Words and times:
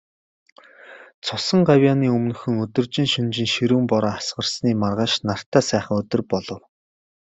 Цусан 1.25 1.59
гавьяаны 1.69 2.07
өмнөхөн, 2.15 2.55
өдөржин, 2.63 3.07
шөнөжин 3.13 3.49
ширүүн 3.53 3.85
бороо 3.91 4.13
асгарсны 4.19 4.69
маргааш 4.81 5.13
нартай 5.27 5.63
сайхан 5.69 5.97
өдөр 6.01 6.21
болов. 6.33 6.61